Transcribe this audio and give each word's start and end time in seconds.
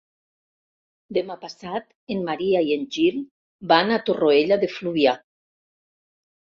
Demà 1.17 1.35
passat 1.43 1.91
en 2.15 2.25
Maria 2.31 2.65
i 2.71 2.75
en 2.79 2.89
Gil 2.97 3.21
van 3.75 3.95
a 3.95 4.03
Torroella 4.11 4.61
de 4.67 4.73
Fluvià. 4.75 5.19